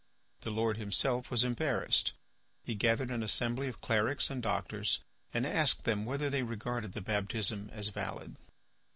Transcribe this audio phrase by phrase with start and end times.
[0.39, 2.13] The Lord himself was embarrassed.
[2.63, 4.99] He gathered an assembly of clerics and doctors,
[5.31, 8.35] and asked them whether they regarded the baptism as valid.